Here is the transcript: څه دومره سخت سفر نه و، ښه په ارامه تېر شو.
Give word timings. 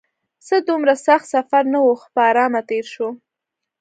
څه 0.45 0.55
دومره 0.67 0.93
سخت 1.05 1.25
سفر 1.35 1.63
نه 1.73 1.79
و، 1.81 1.87
ښه 2.01 2.07
په 2.13 2.21
ارامه 2.29 2.61
تېر 2.69 2.85
شو. 2.93 3.07